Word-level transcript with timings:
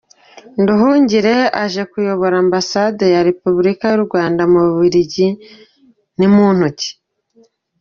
Nduhungirehe 0.61 1.43
uje 1.63 1.83
kuyobora 1.91 2.35
Ambasade 2.45 3.03
ya 3.15 3.21
Repubulika 3.29 3.83
y’ 3.89 3.95
u 3.99 4.03
Rwanda 4.07 4.41
mu 4.51 4.59
bubiligi 4.67 5.27
ni 6.17 6.27
muntu 6.35 6.65
ki?. 6.79 6.89